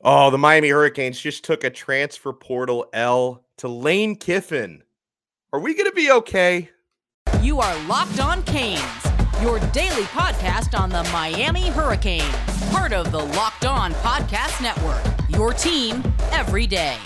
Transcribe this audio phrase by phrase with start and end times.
[0.00, 4.84] Oh, the Miami Hurricanes just took a transfer portal L to Lane Kiffin.
[5.52, 6.70] Are we going to be okay?
[7.42, 8.80] You are Locked On Canes,
[9.42, 12.24] your daily podcast on the Miami Hurricanes,
[12.70, 15.02] part of the Locked On Podcast Network.
[15.30, 16.96] Your team every day.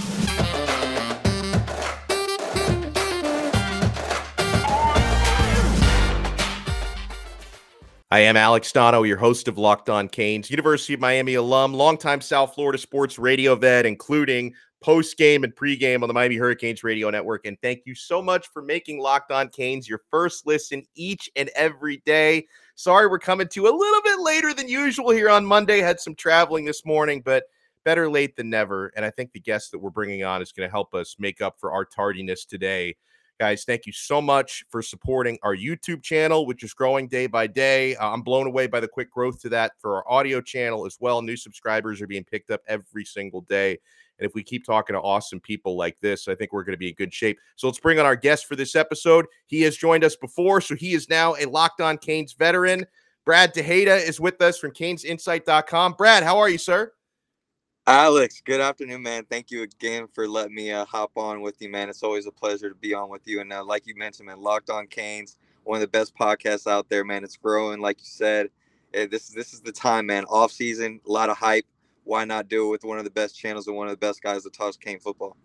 [8.12, 12.20] I am Alex Donno, your host of Locked On Canes, University of Miami alum, longtime
[12.20, 17.08] South Florida sports radio vet, including post game and pre-game on the Miami Hurricanes radio
[17.08, 17.46] network.
[17.46, 21.48] And thank you so much for making Locked On Canes your first listen each and
[21.56, 22.46] every day.
[22.74, 25.78] Sorry, we're coming to a little bit later than usual here on Monday.
[25.78, 27.44] Had some traveling this morning, but
[27.82, 28.92] better late than never.
[28.94, 31.40] And I think the guest that we're bringing on is going to help us make
[31.40, 32.94] up for our tardiness today.
[33.40, 37.46] Guys, thank you so much for supporting our YouTube channel, which is growing day by
[37.46, 37.96] day.
[37.96, 40.98] Uh, I'm blown away by the quick growth to that for our audio channel as
[41.00, 41.22] well.
[41.22, 43.78] New subscribers are being picked up every single day.
[44.18, 46.78] And if we keep talking to awesome people like this, I think we're going to
[46.78, 47.38] be in good shape.
[47.56, 49.26] So let's bring on our guest for this episode.
[49.46, 52.86] He has joined us before, so he is now a Locked On Canes veteran.
[53.24, 55.94] Brad Tejeda is with us from CanesInsight.com.
[55.94, 56.92] Brad, how are you, sir?
[57.88, 59.24] Alex, good afternoon, man.
[59.28, 61.88] Thank you again for letting me uh, hop on with you, man.
[61.88, 63.40] It's always a pleasure to be on with you.
[63.40, 66.88] And uh, like you mentioned, man, Locked On Canes, one of the best podcasts out
[66.88, 67.24] there, man.
[67.24, 68.50] It's growing, like you said.
[68.94, 70.24] Eh, this this is the time, man.
[70.26, 71.66] Off season, a lot of hype.
[72.04, 74.22] Why not do it with one of the best channels and one of the best
[74.22, 75.36] guys that talks Cane football?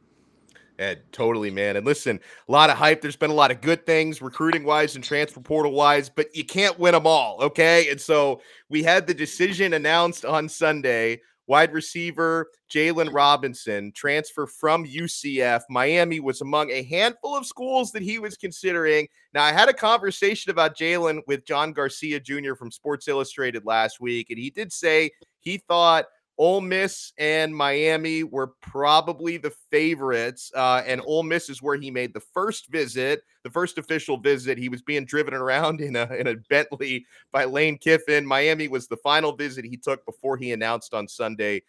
[0.78, 1.76] Yeah, totally, man.
[1.76, 3.02] And listen, a lot of hype.
[3.02, 6.46] There's been a lot of good things, recruiting wise and transfer portal wise, but you
[6.46, 7.42] can't win them all.
[7.42, 7.90] Okay.
[7.90, 14.86] And so we had the decision announced on Sunday wide receiver Jaylon Robinson transfer from
[14.86, 15.62] UCF.
[15.70, 19.08] Miami was among a handful of schools that he was considering.
[19.34, 22.54] Now, I had a conversation about Jaylon with John Garcia Jr.
[22.56, 26.06] from Sports Illustrated last week, and he did say he thought
[26.38, 31.90] Ole Miss and Miami were probably the favorites, uh, and Ole Miss is where he
[31.90, 34.58] made the first visit, the first official visit.
[34.58, 38.26] He was being driven around in a in a Bentley by Lane Kiffin.
[38.26, 41.64] Miami was the final visit he took before he announced on Sunday,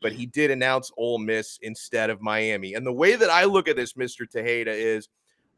[0.00, 2.74] but he did announce Ole Miss instead of Miami.
[2.74, 5.08] And the way that I look at this, Mister Tejeda, is.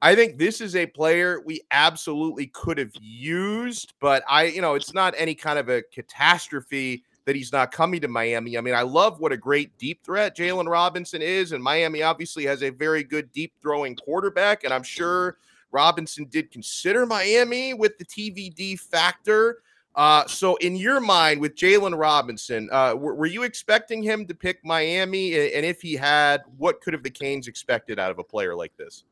[0.02, 4.74] I think this is a player we absolutely could have used, but I, you know,
[4.74, 8.58] it's not any kind of a catastrophe that he's not coming to Miami.
[8.58, 12.44] I mean, I love what a great deep threat Jaylon Robinson is, and Miami obviously
[12.44, 15.38] has a very good deep throwing quarterback, and I'm sure
[15.72, 19.58] Robinson did consider Miami with the TVD factor.
[19.96, 24.34] Uh, so, in your mind, with Jaylon Robinson, uh, were, were, you expecting him to
[24.34, 25.34] pick Miami?
[25.34, 28.76] And if he had, what could have the Canes expected out of a player like
[28.76, 29.04] this?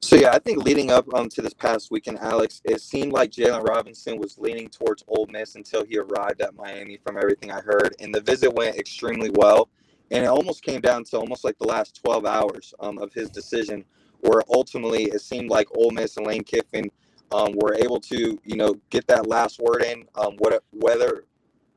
[0.00, 3.32] So yeah, I think leading up um, to this past weekend, Alex, it seemed like
[3.32, 6.98] Jaylon Robinson was leaning towards Ole Miss until he arrived at Miami.
[7.04, 9.68] From everything I heard, and the visit went extremely well,
[10.12, 13.28] and it almost came down to almost like the last 12 hours um, of his
[13.28, 13.84] decision,
[14.20, 16.88] where ultimately it seemed like Ole Miss and Lane Kiffin
[17.32, 20.04] um, were able to, you know, get that last word in.
[20.14, 21.24] Um, what, whether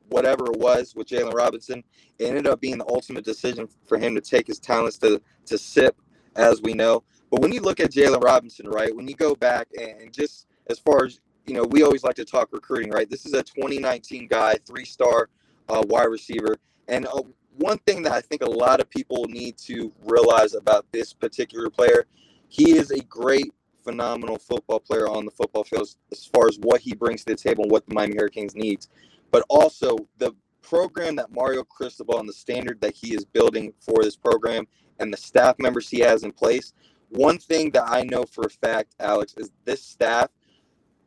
[0.08, 1.84] whatever it was with Jaylon Robinson,
[2.18, 5.58] it ended up being the ultimate decision for him to take his talents to to
[5.58, 5.96] sip,
[6.36, 7.04] as we know.
[7.30, 10.78] But when you look at Jaylon Robinson, right, when you go back and just as
[10.78, 13.08] far as you know, we always like to talk recruiting, right?
[13.08, 15.28] This is a 2019 guy, three-star
[15.68, 17.22] uh, wide receiver, and uh,
[17.56, 21.68] one thing that I think a lot of people need to realize about this particular
[21.70, 22.06] player,
[22.48, 23.52] he is a great,
[23.82, 27.36] phenomenal football player on the football field as far as what he brings to the
[27.36, 28.88] table and what the Miami Hurricanes needs,
[29.30, 30.32] but also the
[30.62, 34.66] program that Mario Cristobal and the standard that he is building for this program
[34.98, 36.74] and the staff members he has in place
[37.10, 40.28] one thing that I know for a fact, Alex, is this staff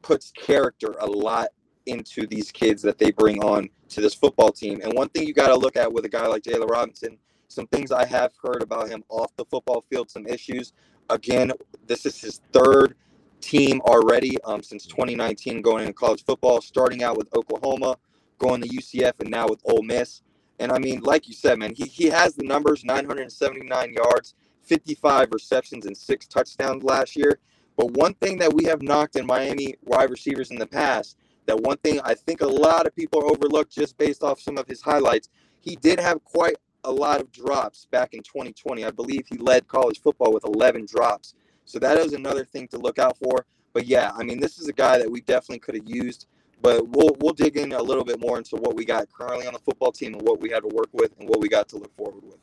[0.01, 1.47] puts character a lot
[1.85, 4.81] into these kids that they bring on to this football team.
[4.83, 7.67] And one thing you got to look at with a guy like Jaylon Robinson, some
[7.67, 10.73] things I have heard about him off the football field, some issues.
[11.09, 11.51] Again,
[11.87, 12.95] this is his third
[13.41, 17.97] team already um, since 2019 going into college football, starting out with Oklahoma,
[18.39, 20.21] going to UCF, and now with Ole Miss.
[20.59, 24.35] And I mean, like you said, man, he, he has the numbers 979 yards.
[24.63, 27.39] 55 receptions and six touchdowns last year.
[27.75, 31.59] But one thing that we have knocked in Miami wide receivers in the past, that
[31.59, 34.81] one thing I think a lot of people overlook just based off some of his
[34.81, 35.29] highlights,
[35.59, 38.85] he did have quite a lot of drops back in 2020.
[38.85, 41.33] I believe he led college football with 11 drops.
[41.65, 43.45] So that is another thing to look out for.
[43.73, 46.27] But yeah, I mean, this is a guy that we definitely could have used.
[46.61, 49.53] But we'll we'll dig in a little bit more into what we got currently on
[49.53, 51.77] the football team and what we had to work with and what we got to
[51.77, 52.37] look forward with.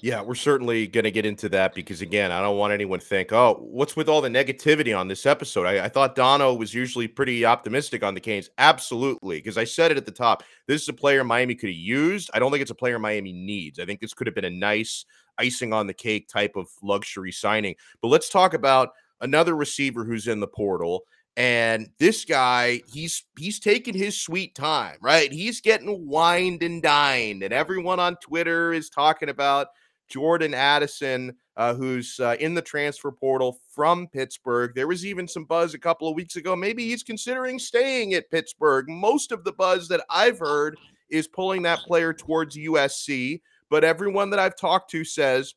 [0.00, 3.04] Yeah, we're certainly going to get into that because, again, I don't want anyone to
[3.04, 5.66] think, oh, what's with all the negativity on this episode?
[5.66, 8.50] I, I thought Donno was usually pretty optimistic on the Canes.
[8.58, 9.38] Absolutely.
[9.38, 10.42] Because I said it at the top.
[10.66, 12.30] This is a player Miami could have used.
[12.34, 13.78] I don't think it's a player Miami needs.
[13.78, 15.04] I think this could have been a nice
[15.38, 17.74] icing on the cake type of luxury signing.
[18.00, 18.90] But let's talk about
[19.20, 21.04] another receiver who's in the portal.
[21.36, 25.32] And this guy, he's he's taking his sweet time, right?
[25.32, 29.68] He's getting wined and dined, and everyone on Twitter is talking about
[30.08, 34.72] Jordan Addison, uh, who's uh, in the transfer portal from Pittsburgh.
[34.74, 36.54] There was even some buzz a couple of weeks ago.
[36.54, 38.90] Maybe he's considering staying at Pittsburgh.
[38.90, 40.76] Most of the buzz that I've heard
[41.08, 43.40] is pulling that player towards USC,
[43.70, 45.54] but everyone that I've talked to says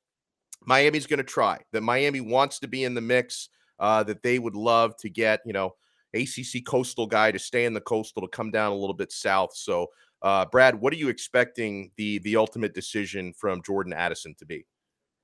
[0.65, 3.49] Miami's going to try, that Miami wants to be in the mix,
[3.79, 5.75] uh, that they would love to get, you know,
[6.13, 9.55] ACC coastal guy to stay in the coastal to come down a little bit south.
[9.55, 9.87] So
[10.21, 14.65] uh, Brad, what are you expecting the the ultimate decision from Jordan Addison to be?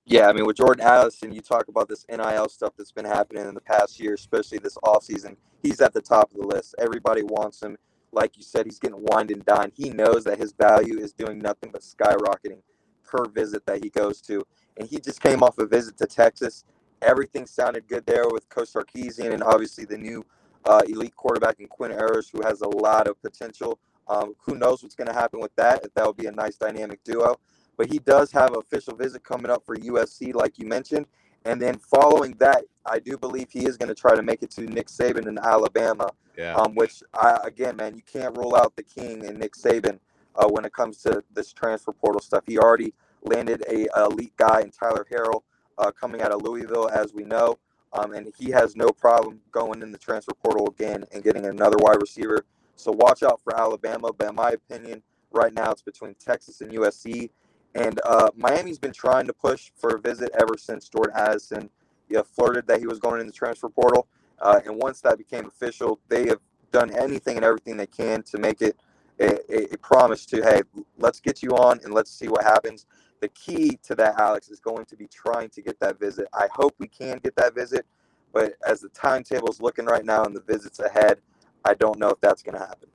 [0.06, 3.48] Yeah, I mean, with Jordan Addison, you talk about this NIL stuff that's been happening
[3.48, 5.38] in the past year, especially this offseason.
[5.62, 6.76] He's at the top of the list.
[6.80, 7.78] Everybody wants him.
[8.12, 9.72] Like you said, he's getting wined and dined.
[9.76, 12.62] He knows that his value is doing nothing but skyrocketing
[13.04, 14.44] per visit that he goes to.
[14.78, 16.64] And he just came off a visit to Texas.
[17.02, 20.26] Everything sounded good there with Coach Sarkisian and obviously the new
[20.66, 23.80] uh, elite quarterback in Quinn Ewers, who has a lot of potential.
[24.08, 25.86] Um, who knows what's going to happen with that?
[25.86, 27.40] If that would be a nice dynamic duo.
[27.78, 31.06] But he does have an official visit coming up for USC, like you mentioned.
[31.46, 34.52] And then following that, I do believe he is going to try to make it
[34.52, 36.10] to Nick Saban in Alabama.
[36.38, 36.56] Yeah.
[36.56, 40.00] Um, which I, again, man, you can't rule out the king and Nick Saban
[40.36, 42.44] uh, when it comes to this transfer portal stuff.
[42.48, 42.94] He already
[43.24, 45.42] landed a, a elite guy in Tyler Harrell
[45.82, 47.60] uh, coming out of Louisville, as we know.
[47.94, 51.78] Um, and he has no problem going in the transfer portal again and getting another
[51.80, 52.46] wide receiver
[52.82, 54.12] so watch out for Alabama.
[54.14, 57.30] But in my opinion, right now it's between Texas and USC.
[57.76, 61.70] And uh, Miami's been trying to push for a visit ever since Jordan Addison
[62.10, 64.08] yeah, flirted that he was going in the transfer portal.
[64.40, 66.40] Uh, and once that became official, they have
[66.72, 68.76] done anything and everything they can to make it
[69.20, 70.62] a, a, a promise to, hey,
[70.98, 72.86] let's get you on and let's see what happens.
[73.22, 76.28] The key to that, Alex, is going to be trying to get that visit.
[76.34, 77.86] I hope we can get that visit,
[78.34, 81.20] but as the timetable is looking right now and the visits ahead,
[81.64, 82.90] I don't know if that's going to happen.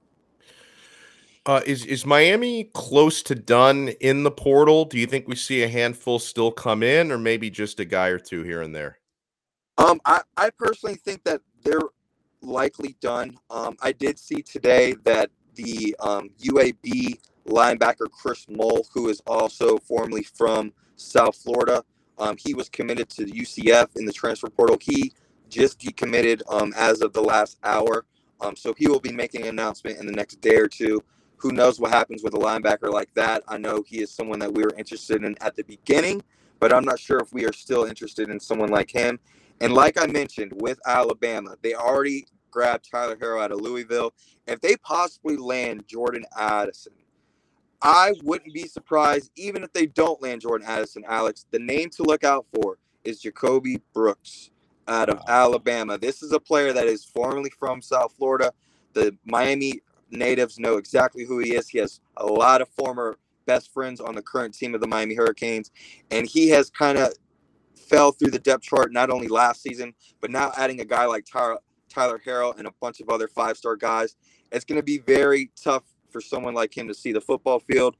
[1.46, 4.84] Uh, is is Miami close to done in the portal?
[4.84, 8.08] Do you think we see a handful still come in, or maybe just a guy
[8.08, 8.98] or two here and there?
[9.78, 11.78] Um, I, I personally think that they're
[12.42, 13.38] likely done.
[13.48, 19.78] Um, I did see today that the um, UAB linebacker Chris Moll, who is also
[19.78, 21.84] formerly from South Florida,
[22.18, 24.78] um, he was committed to UCF in the transfer portal.
[24.80, 25.12] He
[25.48, 28.04] just decommitted um, as of the last hour.
[28.40, 31.02] Um, so he will be making an announcement in the next day or two.
[31.38, 33.42] Who knows what happens with a linebacker like that?
[33.46, 36.22] I know he is someone that we were interested in at the beginning,
[36.60, 39.18] but I'm not sure if we are still interested in someone like him.
[39.60, 44.14] And like I mentioned with Alabama, they already grabbed Tyler Harrell out of Louisville.
[44.46, 46.94] If they possibly land Jordan Addison,
[47.86, 51.46] I wouldn't be surprised even if they don't land Jordan Addison, Alex.
[51.52, 54.50] The name to look out for is JaCorey Brooks
[54.88, 55.96] out of Alabama.
[55.96, 58.52] This is a player that is formerly from South Florida.
[58.94, 61.68] The Miami natives know exactly who he is.
[61.68, 65.14] He has a lot of former best friends on the current team of the Miami
[65.14, 65.70] Hurricanes,
[66.10, 67.12] and he has kind of
[67.76, 71.24] fell through the depth chart not only last season, but now adding a guy like
[71.24, 74.16] Tyler, Tyler Harrell and a bunch of other five star guys.
[74.50, 77.96] It's going to be very tough for someone like him to see the football field.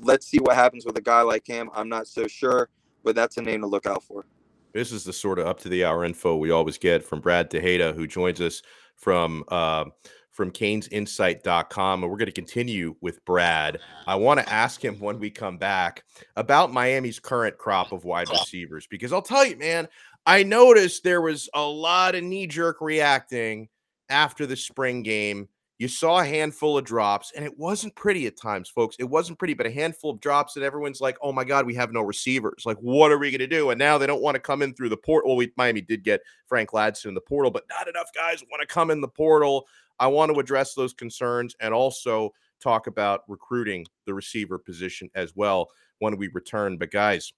[0.00, 1.70] Let's see what happens with a guy like him.
[1.74, 2.68] I'm not so sure,
[3.04, 4.26] but that's a name to look out for.
[4.72, 7.50] This is the sort of up to the hour info we always get from Brad
[7.50, 8.62] Tejeda, who joins us
[8.96, 9.84] from uh,
[10.30, 12.02] from canesinsight.com.
[12.02, 13.78] And we're going to continue with Brad.
[14.06, 16.04] I want to ask him when we come back
[16.36, 19.88] about Miami's current crop of wide receivers, because I'll tell you, man,
[20.24, 23.68] I noticed there was a lot of knee jerk reacting
[24.08, 25.48] after the spring game
[25.82, 28.94] you saw a handful of drops, and it wasn't pretty at times, folks.
[29.00, 31.74] It wasn't pretty, but a handful of drops, and everyone's like, "Oh my God, we
[31.74, 32.62] have no receivers.
[32.64, 34.74] Like, what are we going to do?" And now they don't want to come in
[34.74, 35.30] through the portal.
[35.30, 38.60] Well, we, Miami did get Frank Ladson in the portal, but not enough guys want
[38.60, 39.66] to come in the portal.
[39.98, 45.34] I want to address those concerns and also talk about recruiting the receiver position as
[45.34, 46.78] well when we return.
[46.78, 47.32] But guys,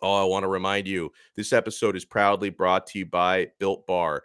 [0.00, 3.84] oh, I want to remind you, this episode is proudly brought to you by Built
[3.88, 4.22] Bar.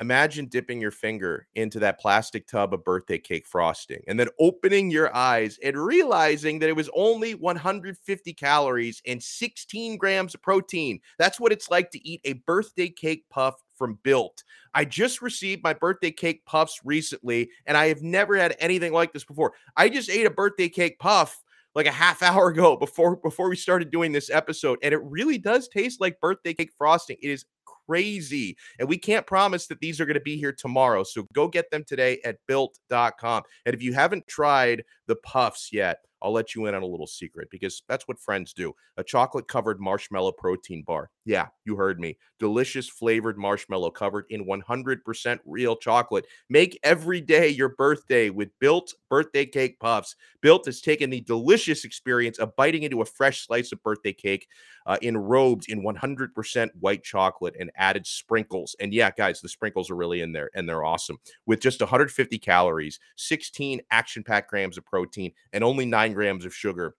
[0.00, 4.90] Imagine dipping your finger into that plastic tub of birthday cake frosting and then opening
[4.90, 11.00] your eyes and realizing that it was only 150 calories and 16 grams of protein.
[11.18, 14.44] That's what it's like to eat a birthday cake puff from Built.
[14.74, 19.12] I just received my birthday cake puffs recently, and I have never had anything like
[19.12, 19.54] this before.
[19.76, 21.42] I just ate a birthday cake puff
[21.74, 25.38] like a half hour ago before before we started doing this episode, and it really
[25.38, 27.16] does taste like birthday cake frosting.
[27.22, 27.44] It is
[27.88, 28.56] crazy.
[28.78, 31.04] And we can't promise that these are going to be here tomorrow.
[31.04, 33.42] So go get them today at built.com.
[33.64, 37.06] And if you haven't tried the puffs yet, I'll let you in on a little
[37.06, 38.74] secret because that's what friends do.
[38.96, 41.10] A chocolate covered marshmallow protein bar.
[41.24, 42.16] Yeah, you heard me.
[42.38, 46.26] Delicious flavored marshmallow covered in 100% real chocolate.
[46.48, 50.16] Make every day your birthday with Built birthday cake puffs.
[50.40, 54.48] Built has taken the delicious experience of biting into a fresh slice of birthday cake
[54.86, 58.74] uh, enrobed in 100% white chocolate and added sprinkles.
[58.80, 61.18] And yeah, guys, the sprinkles are really in there and they're awesome.
[61.46, 66.54] With just 150 calories, 16 action packed grams of protein, and only nine grams of
[66.54, 66.94] sugar.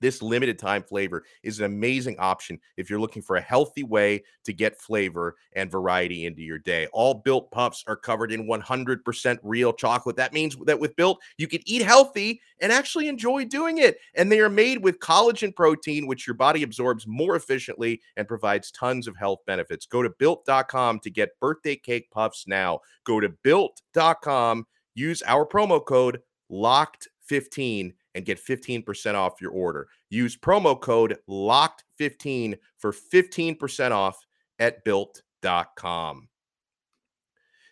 [0.00, 4.24] This limited time flavor is an amazing option if you're looking for a healthy way
[4.44, 6.86] to get flavor and variety into your day.
[6.92, 10.16] All built puffs are covered in 100% real chocolate.
[10.16, 13.98] That means that with built, you can eat healthy and actually enjoy doing it.
[14.14, 18.70] And they are made with collagen protein, which your body absorbs more efficiently and provides
[18.70, 19.86] tons of health benefits.
[19.86, 22.80] Go to built.com to get birthday cake puffs now.
[23.04, 29.88] Go to built.com, use our promo code LOCKED15 and get 15% off your order.
[30.10, 34.26] Use promo code LOCKED15 for 15% off
[34.58, 36.28] at built.com.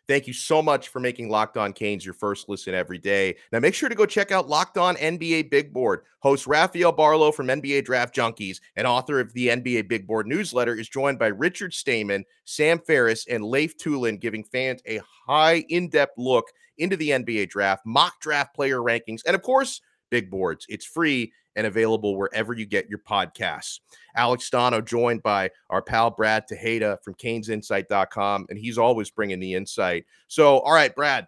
[0.06, 3.36] Thank you so much for making Locked On Canes your first listen every day.
[3.52, 6.02] Now, make sure to go check out Locked On NBA Big Board.
[6.20, 10.74] Host Rafael Barlowe from NBA Draft Junkies and author of the NBA Big Board newsletter
[10.74, 15.88] is joined by Richard Stayman, Sam Ferris, and Leif Tulin, giving fans a high, in
[15.88, 19.80] depth look into the NBA draft, mock draft player rankings, and of course,
[20.10, 20.66] big boards.
[20.68, 23.80] It's free and available wherever you get your podcasts.
[24.16, 29.54] Alex Donno joined by our pal Brad Tejeda from CanesInsight.com, and he's always bringing the
[29.54, 30.04] insight.
[30.28, 31.26] So, all right, Brad,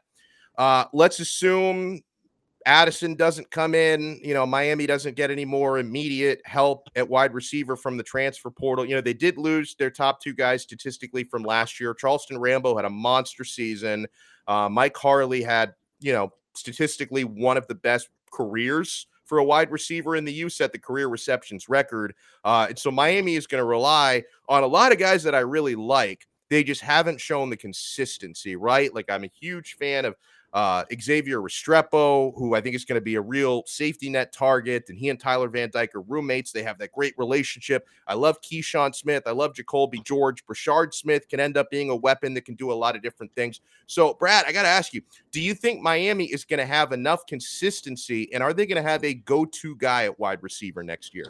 [0.59, 2.01] uh, let's assume
[2.67, 4.19] Addison doesn't come in.
[4.23, 8.51] You know, Miami doesn't get any more immediate help at wide receiver from the transfer
[8.51, 8.85] portal.
[8.85, 11.95] You know, they did lose their top two guys statistically from last year.
[11.95, 14.07] Charleston Rambo had a monster season.
[14.49, 19.71] Uh, Mike Harley had, you know, statistically one of the best careers for a wide
[19.71, 22.15] receiver in the U set the career receptions record.
[22.45, 25.41] Uh, and so Miami is going to rely on a lot of guys that I
[25.41, 26.27] really like.
[26.49, 28.95] They just haven't shown the consistency, right?
[28.95, 30.15] Like I'm a huge fan of
[30.57, 34.85] uh, Xavier Restrepo, who I think is going to be a real safety net target.
[34.89, 36.51] And he and Tyler Van Dyke are roommates.
[36.51, 37.87] They have that great relationship.
[38.07, 39.25] I love Keyshawn Smith.
[39.27, 40.47] I love Jacolby George.
[40.47, 43.35] Brashard Smith can end up being a weapon that can do a lot of different
[43.35, 43.61] things.
[43.87, 46.93] So, Brad, I got to ask you do you think Miami is going to have
[46.93, 48.33] enough consistency?
[48.33, 51.27] And are they going to have a go to guy at wide receiver next year?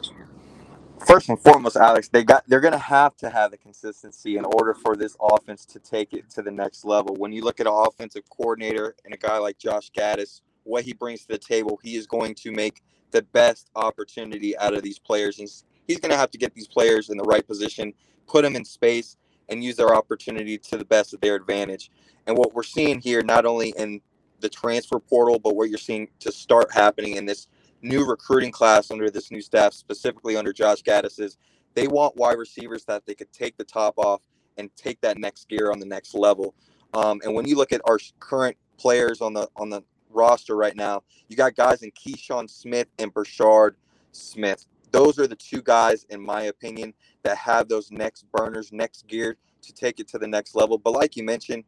[1.05, 4.73] First and foremost, Alex, they got they're gonna have to have the consistency in order
[4.73, 7.15] for this offense to take it to the next level.
[7.15, 10.93] When you look at an offensive coordinator and a guy like Josh Gattis, what he
[10.93, 14.99] brings to the table, he is going to make the best opportunity out of these
[14.99, 15.37] players.
[15.37, 17.93] He's he's gonna have to get these players in the right position,
[18.27, 19.17] put them in space,
[19.49, 21.91] and use their opportunity to the best of their advantage.
[22.27, 24.01] And what we're seeing here, not only in
[24.41, 27.47] the transfer portal, but what you're seeing to start happening in this
[27.81, 31.37] new recruiting class under this new staff, specifically under Josh Gattis, is
[31.73, 34.21] they want wide receivers that they could take the top off
[34.57, 36.55] and take that next gear on the next level.
[36.93, 40.75] Um, and when you look at our current players on the on the roster right
[40.75, 43.75] now, you got guys in Keyshawn Smith and Brashard
[44.11, 44.65] Smith.
[44.91, 46.93] Those are the two guys, in my opinion,
[47.23, 50.77] that have those next burners, next gear to take it to the next level.
[50.77, 51.65] But like you mentioned,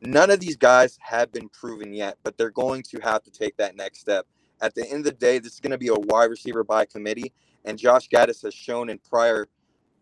[0.00, 3.56] none of these guys have been proven yet, but they're going to have to take
[3.56, 4.26] that next step.
[4.62, 6.86] At the end of the day, this is going to be a wide receiver by
[6.86, 7.32] committee,
[7.64, 9.48] and Josh Gattis has shown in prior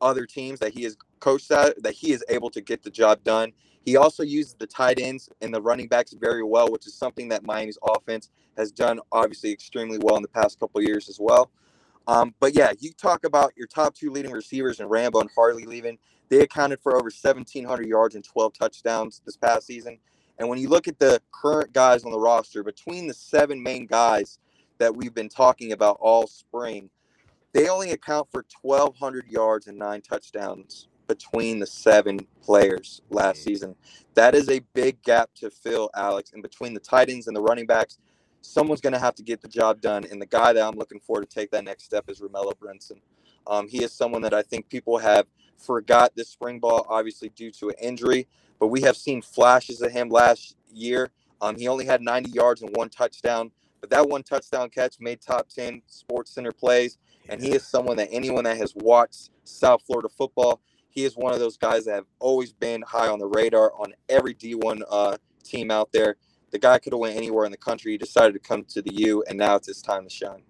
[0.03, 3.25] other teams that he is coached that that he is able to get the job
[3.25, 3.53] done.
[3.85, 7.29] He also uses the tight ends and the running backs very well, which is something
[7.31, 11.51] that Miami's offense has done obviously extremely well in the past couple years as well.
[12.07, 15.65] Um, but yeah, you talk about your top two leading receivers and Rambo and Harley
[15.65, 15.99] leaving.
[16.29, 19.99] They accounted for over 1,700 yards and 12 touchdowns this past season.
[20.39, 23.87] And when you look at the current guys on the roster, between the seven main
[23.87, 24.39] guys
[24.81, 26.91] that we've been talking about all spring,
[27.53, 33.77] they only account for 1,200 yards and nine touchdowns between the seven players last season.
[34.15, 36.33] That is a big gap to fill, Alex.
[36.33, 37.99] And between the tight ends and the running backs,
[38.41, 40.05] someone's going to have to get the job done.
[40.11, 43.01] And the guy that I'm looking for to take that next step is Romello Brinson.
[43.47, 45.27] Um, he is someone that I think people have
[45.59, 49.93] forgot this spring ball, obviously due to an injury, but we have seen flashes of
[49.93, 51.11] him last year.
[51.43, 55.21] Um, he only had 90 yards and one touchdown but that one touchdown catch made
[55.21, 56.99] top 10 sports center plays.
[57.29, 61.33] And he is someone that anyone that has watched South Florida football, he is one
[61.33, 65.17] of those guys that have always been high on the radar on every D1 uh,
[65.45, 66.17] team out there.
[66.51, 67.93] The guy could have went anywhere in the country.
[67.93, 70.43] He decided to come to the U, and now it's his time to shine.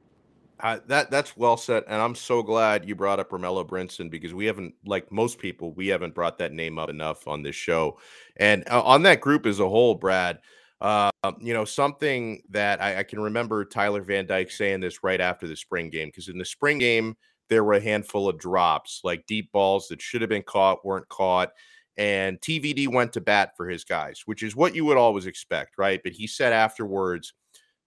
[0.63, 4.45] That that's well said, and I'm so glad you brought up Romello Brinson because we
[4.45, 7.99] haven't, like most people, we haven't brought that name up enough on this show,
[8.37, 10.39] and uh, on that group as a whole, Brad.
[10.81, 11.11] Uh,
[11.41, 15.47] you know, something that I, I, can remember Tyler Van Dyke saying this right after
[15.47, 17.17] the spring game because in the spring game
[17.51, 21.09] there were a handful of drops, like deep balls that should have been caught weren't
[21.11, 21.51] caught,
[21.99, 25.77] and TVD went to bat for his guys, which is what you would always expect,
[25.77, 26.01] right?
[26.03, 27.35] But he said afterwards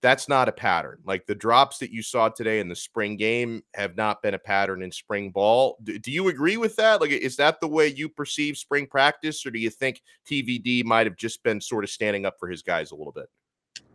[0.04, 1.00] that's not a pattern.
[1.06, 4.40] Like the drops that you saw today in the spring game have not been a
[4.40, 5.78] pattern in spring ball.
[5.82, 7.00] Do, do, you agree with that?
[7.00, 11.08] Like, is that the way you perceive spring practice, or do you think TVD might
[11.08, 13.30] have just been sort of standing up for his guys a little bit?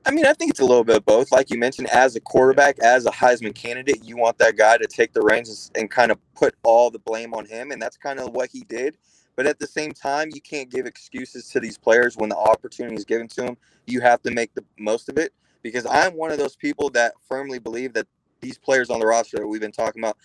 [0.06, 1.30] I mean, I think it's a little bit of both.
[1.30, 4.86] Like you mentioned, as a quarterback, as a Heisman candidate, you want that guy to
[4.86, 7.70] take the reins and kind of put all the blame on him.
[7.70, 8.96] And that's kind of what he did.
[9.36, 12.96] But at the same time, you can't give excuses to these players when the opportunity
[12.96, 13.56] is given to them.
[13.86, 17.14] You have to make the most of it because I'm one of those people that
[17.28, 18.06] firmly believe that
[18.40, 20.16] these players on the roster that we've been talking about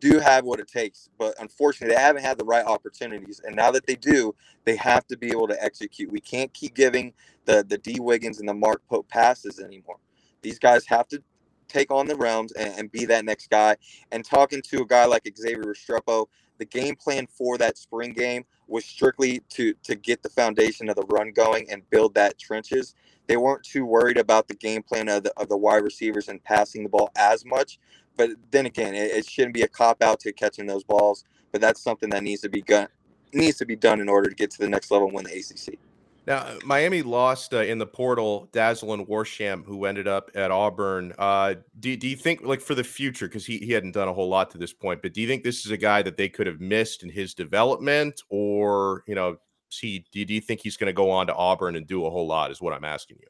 [0.00, 3.40] do have what it takes, but unfortunately, they haven't had the right opportunities.
[3.44, 4.34] And now that they do,
[4.64, 6.10] they have to be able to execute.
[6.10, 7.12] We can't keep giving
[7.44, 9.98] the the Dee Wiggins and the Mark Pope passes anymore.
[10.42, 11.22] These guys have to
[11.68, 13.76] take on the realms and, and be that next guy.
[14.10, 16.26] And talking to a guy like Xavier Restrepo,
[16.58, 20.96] the game plan for that spring game was strictly to to get the foundation of
[20.96, 22.94] the run going and build that trenches
[23.30, 26.42] they weren't too worried about the game plan of the, of the wide receivers and
[26.42, 27.78] passing the ball as much.
[28.16, 31.24] But then again, it, it shouldn't be a cop out to catching those balls.
[31.52, 32.88] But that's something that needs to be done
[33.32, 35.30] needs to be done in order to get to the next level and win the
[35.30, 35.78] ACC.
[36.26, 41.14] Now, Miami lost uh, in the portal Dazalin Worsham, who ended up at Auburn.
[41.16, 44.12] Uh, do, do you think, like, for the future, because he, he hadn't done a
[44.12, 46.28] whole lot to this point, but do you think this is a guy that they
[46.28, 48.22] could have missed in his development?
[48.28, 49.36] Or, you know,
[49.78, 52.26] he do you think he's going to go on to Auburn and do a whole
[52.26, 52.50] lot?
[52.50, 53.28] Is what I'm asking you.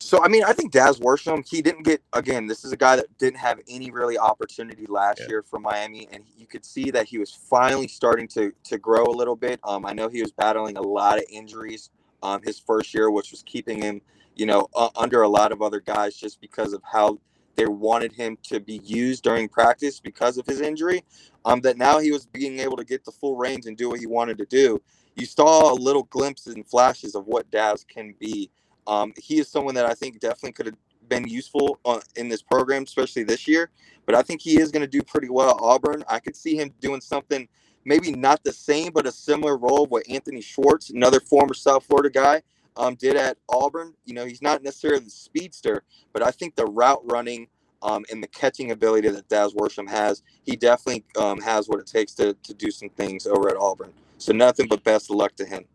[0.00, 2.46] So I mean, I think Daz Worsham, he didn't get again.
[2.46, 5.28] This is a guy that didn't have any really opportunity last yeah.
[5.28, 9.04] year for Miami, and you could see that he was finally starting to to grow
[9.04, 9.60] a little bit.
[9.64, 11.90] Um, I know he was battling a lot of injuries
[12.22, 14.00] um his first year, which was keeping him,
[14.34, 17.18] you know, uh, under a lot of other guys just because of how
[17.56, 21.04] they wanted him to be used during practice because of his injury.
[21.46, 24.00] Um, that now he was being able to get the full range and do what
[24.00, 24.82] he wanted to do
[25.16, 28.50] you saw a little glimpses and flashes of what Daz can be.
[28.86, 30.76] Um, he is someone that I think definitely could have
[31.08, 31.78] been useful
[32.16, 33.70] in this program, especially this year.
[34.06, 36.04] But I think he is going to do pretty well at Auburn.
[36.08, 37.48] I could see him doing something
[37.84, 42.10] maybe not the same, but a similar role what Anthony Schwartz, another former South Florida
[42.10, 42.42] guy,
[42.76, 43.94] um, did at Auburn.
[44.04, 47.48] You know, he's not necessarily the speedster, but I think the route running
[47.82, 51.86] um, and the catching ability that Daz Worsham has, he definitely um, has what it
[51.86, 53.92] takes to, to do some things over at Auburn.
[54.24, 55.66] So nothing but best of luck to him.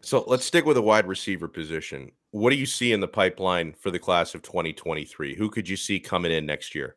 [0.00, 2.12] So let's stick with the wide receiver position.
[2.30, 5.34] What do you see in the pipeline for the class of 2023?
[5.34, 6.96] Who could you see coming in next year?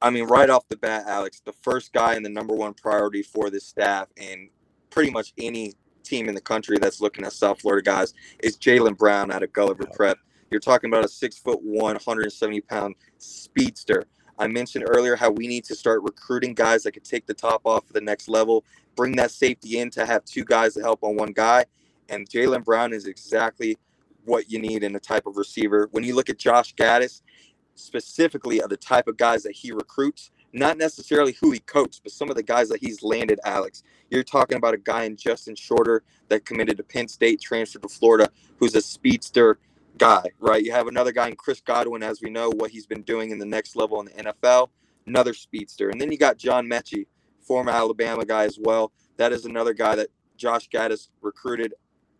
[0.00, 3.22] I mean, right off the bat, Alex, the first guy and the number one priority
[3.22, 4.48] for the staff and
[4.88, 8.96] pretty much any team in the country that's looking at South Florida guys is Jalen
[8.96, 10.16] Brown out of Gulliver Prep.
[10.50, 14.06] You're talking about a six foot one, 170 pound speedster.
[14.38, 17.62] I mentioned earlier how we need to start recruiting guys that could take the top
[17.64, 18.64] off of the next level
[18.98, 21.64] bring that safety in to have two guys to help on one guy.
[22.08, 23.78] And Jalen Brown is exactly
[24.24, 25.88] what you need in the type of receiver.
[25.92, 27.22] When you look at Josh Gattis,
[27.76, 32.10] specifically of the type of guys that he recruits, not necessarily who he coached, but
[32.10, 33.84] some of the guys that he's landed, Alex.
[34.10, 37.88] You're talking about a guy in Justin Shorter that committed to Penn State, transferred to
[37.88, 39.58] Florida, who's a speedster
[39.98, 40.62] guy, right?
[40.62, 43.38] You have another guy in Chris Godwin, as we know, what he's been doing in
[43.38, 44.68] the next level in the NFL,
[45.06, 45.90] another speedster.
[45.90, 47.06] And then you got John Metchie,
[47.42, 48.92] former Alabama guy as well.
[49.16, 51.74] That is another guy that Josh Gattis recruited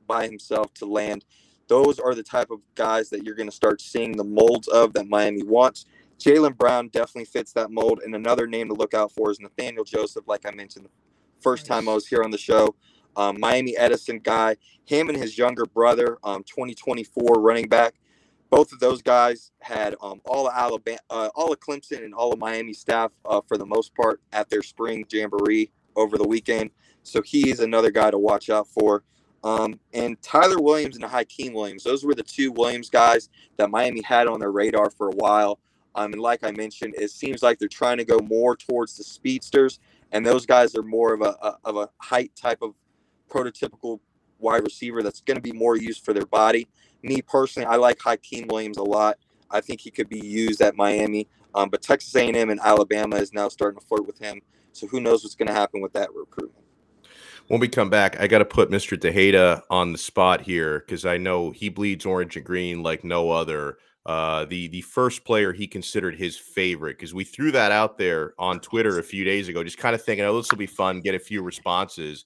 [0.07, 1.25] by himself to land.
[1.69, 4.95] Those are the type of guys that you're going to start seeing the molds of
[4.95, 5.87] that Miami wants.
[6.19, 8.01] Jalen Brown definitely fits that mold.
[8.05, 10.91] And another name to look out for is Nathaniel Joseph, like I mentioned the
[11.41, 12.75] first time I was here on the show.
[13.19, 17.95] Um, Miami Edison guy, him and his younger brother, um, 2024 running back
[18.51, 22.33] both of those guys had um, all of Alabama, uh, all of Clemson, and all
[22.33, 26.71] of Miami staff uh, for the most part at their spring jamboree over the weekend.
[27.03, 29.05] So he's another guy to watch out for.
[29.45, 34.03] Um, and Tyler Williams and Hykeem Williams, those were the two Williams guys that Miami
[34.03, 35.61] had on their radar for a while.
[35.95, 39.05] Um, and like I mentioned, it seems like they're trying to go more towards the
[39.05, 39.79] speedsters,
[40.13, 42.75] and those guys are more of a, a of a height type of
[43.29, 44.01] prototypical
[44.38, 46.69] wide receiver that's going to be more used for their body
[47.03, 49.19] me personally, I like Hykeem Williams a lot.
[49.51, 51.29] I think he could be used at Miami.
[51.55, 54.41] Um, but Texas A&M and Alabama is now starting to flirt with him.
[54.73, 56.64] So who knows what's going to happen with that recruitment.
[57.49, 58.99] When we come back, I got to put Mr.
[58.99, 63.31] Tejeda on the spot here because I know he bleeds orange and green like no
[63.31, 63.79] other.
[64.05, 68.35] uh, the the first player he considered his favorite because we threw that out there
[68.38, 71.01] on Twitter a few days ago, just kind of thinking, oh, this will be fun,
[71.01, 72.25] get a few responses.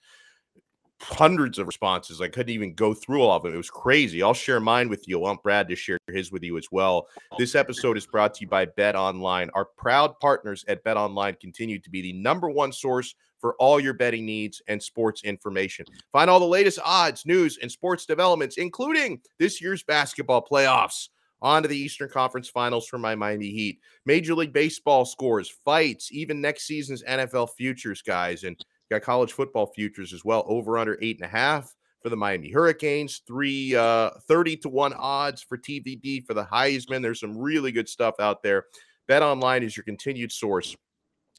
[1.03, 2.21] Hundreds of responses.
[2.21, 3.53] I couldn't even go through all of them.
[3.53, 4.23] It was crazy.
[4.23, 5.19] I'll share mine with you.
[5.19, 7.09] I want Brad to share his with you as well.
[7.39, 9.51] This episode is brought to you by Bet Online.
[9.55, 13.81] Our proud partners at Bet Online continue to be the number one source for all
[13.81, 15.85] your betting needs and sports information.
[16.13, 21.09] Find all the latest odds, news, and sports developments, including this year's basketball playoffs
[21.43, 23.81] on to the Eastern Conference Finals for my Miami Heat.
[24.07, 29.67] Major League Baseball scores, fights, even next season's NFL futures, guys, and got college football
[29.67, 30.45] futures as well.
[30.47, 34.93] Over under eight and a half for the Miami Hurricanes, three uh, 30 to one
[34.93, 37.03] odds for TVD for the Heisman.
[37.03, 38.67] There's some really good stuff out there.
[39.09, 40.77] Bet Online is your continued source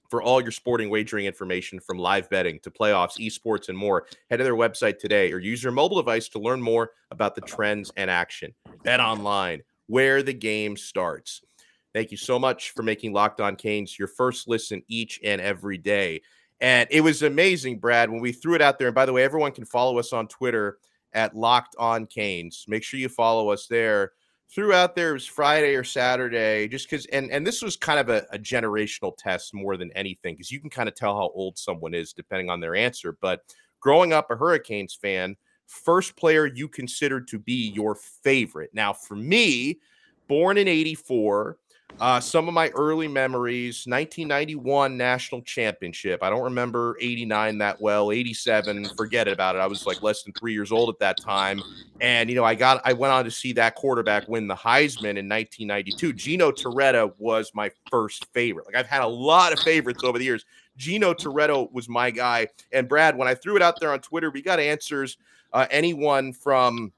[0.09, 4.05] for all your sporting wagering information from live betting to playoffs, esports, and more.
[4.29, 7.41] Head to their website today or use your mobile device to learn more about the
[7.41, 8.53] trends and action.
[8.83, 11.41] Bet online where the game starts.
[11.93, 15.77] Thank you so much for making Locked On Canes your first listen each and every
[15.77, 16.21] day.
[16.61, 18.87] And it was amazing, Brad, when we threw it out there.
[18.87, 20.77] And by the way, everyone can follow us on Twitter
[21.13, 22.65] at Locked On Canes.
[22.67, 24.11] Make sure you follow us there.
[24.49, 27.99] Threw out there it was Friday or Saturday, just because, and and this was kind
[27.99, 31.31] of a, a generational test more than anything, because you can kind of tell how
[31.33, 33.17] old someone is depending on their answer.
[33.19, 33.41] But
[33.79, 35.35] growing up a Hurricanes fan,
[35.65, 38.69] first player you considered to be your favorite.
[38.73, 39.79] Now, for me,
[40.27, 41.57] born in 84,
[41.99, 46.23] uh, some of my early memories 1991 national championship.
[46.23, 48.11] I don't remember 89 that well.
[48.11, 49.59] 87, forget about it.
[49.59, 51.61] I was like less than three years old at that time.
[52.01, 55.17] And, you know, I got, I went on to see that quarterback win the Heisman
[55.17, 56.13] in 1992.
[56.13, 58.65] Gino Torretta was my first favorite.
[58.65, 60.45] Like I've had a lot of favorites over the years.
[60.75, 62.47] Gino Torretta was my guy.
[62.71, 65.17] And Brad, when I threw it out there on Twitter, we got answers
[65.53, 66.91] uh, anyone from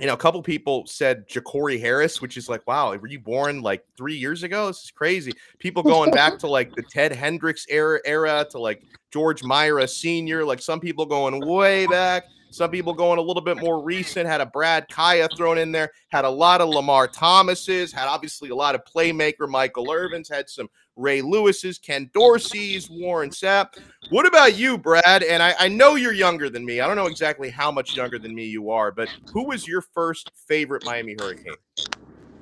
[0.00, 3.62] you know, a couple people said Jacory Harris, which is like, wow, were you born
[3.62, 4.66] like three years ago?
[4.66, 5.32] This is crazy.
[5.58, 10.44] People going back to like the Ted Hendricks era, era to like George Mira Sr.,
[10.44, 12.24] like some people going way back.
[12.54, 15.90] Some people going a little bit more recent, had a Brad Kaaya thrown in there,
[16.10, 20.48] had a lot of Lamar Thomases, had obviously a lot of playmaker Michael Irvin's, had
[20.48, 23.76] some Ray Lewis's, Ken Dorsey's, Warren Sapp.
[24.10, 25.24] What about you, Brad?
[25.24, 26.80] And I, I, know you're younger than me.
[26.80, 29.80] I don't know exactly how much younger than me you are, but who was your
[29.80, 31.56] first favorite Miami Hurricane?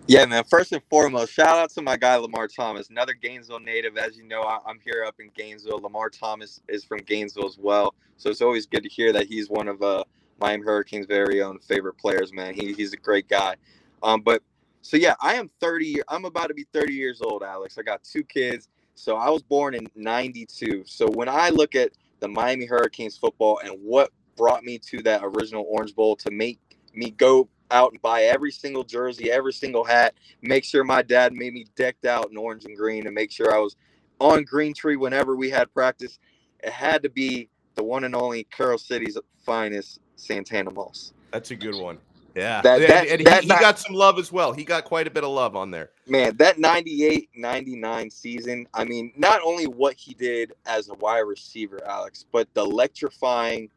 [0.08, 0.42] Yeah, man.
[0.44, 3.96] First and foremost, shout out to my guy Lamar Thomas, another Gainesville native.
[3.96, 5.78] As you know, I, am here up in Gainesville.
[5.78, 9.48] Lamar Thomas is from Gainesville as well, so it's always good to hear that he's
[9.48, 10.02] one of uh,
[10.40, 12.32] Miami Hurricanes' very own favorite players.
[12.32, 13.54] Man, he, he's a great guy.
[14.02, 14.42] Um, but
[14.82, 16.02] so yeah, I am 30.
[16.08, 17.78] I'm about to be 30 years old, Alex.
[17.78, 18.68] I got two kids.
[18.96, 20.82] So I was born in 92.
[20.84, 25.20] So when I look at the Miami Hurricanes football and what brought me to that
[25.22, 26.58] original Orange Bowl to make
[26.92, 31.32] me go out and buy every single jersey, every single hat, make sure my dad
[31.32, 33.76] made me decked out in orange and green and make sure I was
[34.20, 36.18] on Greentree whenever we had practice.
[36.62, 41.12] It had to be the one and only Carol City's finest Santana Moss.
[41.32, 41.98] That's a good one.
[42.34, 42.62] Yeah.
[42.62, 44.52] That, that, and, that, he, he got some love as well.
[44.52, 45.90] He got quite a bit of love on there.
[46.06, 51.20] Man, that 98 99 season, I mean, not only what he did as a wide
[51.20, 53.68] receiver, Alex, but the electrifying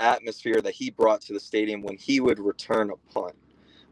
[0.00, 3.34] atmosphere that he brought to the stadium when he would return a punt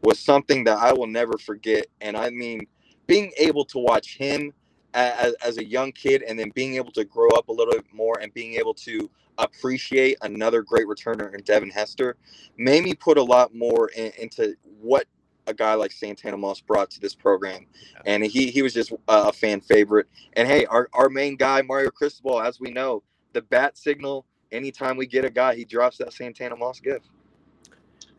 [0.01, 1.87] was something that I will never forget.
[2.01, 2.67] And I mean,
[3.07, 4.53] being able to watch him
[4.93, 7.85] as, as a young kid and then being able to grow up a little bit
[7.93, 12.15] more and being able to appreciate another great returner in Devin Hester
[12.57, 15.05] made me put a lot more in, into what
[15.45, 17.65] a guy like Santana Moss brought to this program.
[18.05, 20.07] And he, he was just a fan favorite.
[20.33, 24.97] And hey, our, our main guy, Mario Cristobal, as we know, the bat signal, anytime
[24.97, 27.09] we get a guy, he drops that Santana Moss gift.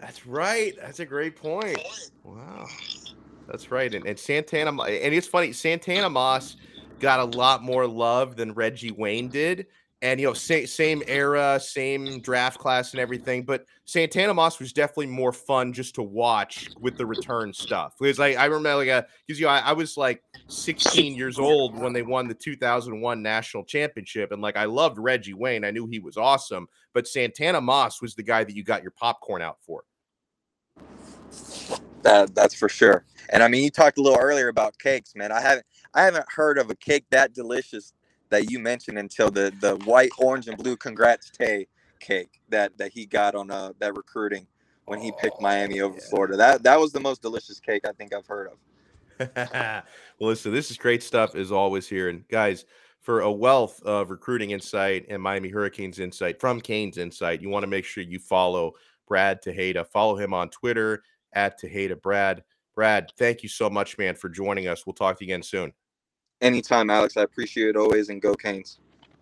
[0.00, 0.74] That's right.
[0.80, 1.78] That's a great point.
[2.22, 2.66] Wow.
[3.48, 3.92] That's right.
[3.92, 6.56] And, and Santana, and it's funny, Santana Moss
[7.00, 9.66] got a lot more love than Reggie Wayne did
[10.02, 14.72] and you know same same era same draft class and everything but santana moss was
[14.72, 19.06] definitely more fun just to watch with the return stuff because i, I remember like
[19.26, 22.34] because uh, you know I, I, was like 16 years old when they won the
[22.34, 27.08] 2001 national championship and like i loved reggie wayne i knew he was awesome but
[27.08, 29.84] santana moss was the guy that you got your popcorn out for.
[32.02, 35.32] That, that's for sure and i mean you talked a little earlier about cakes man
[35.32, 37.92] i haven't i haven't heard of a cake that delicious
[38.30, 41.66] that you mentioned until the the white, orange, and blue congrats Tay
[42.00, 44.46] cake that that he got on uh that recruiting
[44.86, 46.04] when he picked Miami over yeah.
[46.10, 46.36] Florida.
[46.36, 48.58] That that was the most delicious cake I think I've heard of.
[49.36, 49.82] well,
[50.30, 52.64] listen, this is great stuff as always here, and guys.
[53.00, 57.62] For a wealth of recruiting insight and Miami Hurricanes insight from Canes Insight, you want
[57.62, 58.74] to make sure you follow
[59.06, 59.86] Brad Tejeda.
[59.86, 62.44] Follow him on Twitter at Tejeda Brad.
[62.74, 64.86] Brad, thank you so much, man, for joining us.
[64.86, 65.72] We'll talk to you again soon.
[66.40, 67.16] Anytime, Alex.
[67.16, 68.78] I appreciate it always, and go Canes.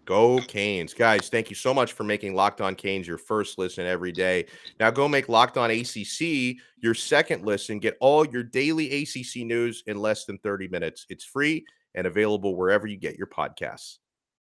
[0.07, 0.95] Go Canes.
[0.95, 4.47] Guys, thank you so much for making Locked On Canes your first listen every day.
[4.79, 7.81] Now go make Locked On ACC your second listen.
[7.81, 11.07] Get all your daily ACC news in less than 30 minutes.
[11.09, 11.65] It's free
[11.97, 13.99] and available wherever you get your podcasts.